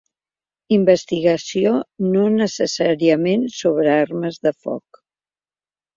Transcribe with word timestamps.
Investigació, 0.77 1.73
no 2.15 2.25
necessàriament 2.37 3.45
sobre 3.59 3.95
armes 4.01 4.45
de 4.49 4.59
foc. 4.65 5.03